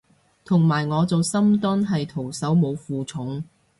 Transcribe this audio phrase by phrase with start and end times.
[0.43, 3.43] 同埋我做深蹲係徒手冇負重